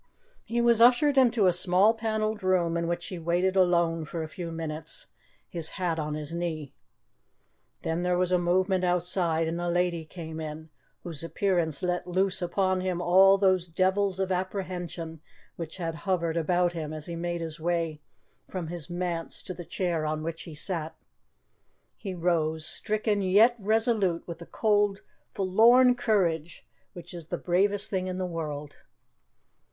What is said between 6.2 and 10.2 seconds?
knee. Then there was a movement outside, and a lady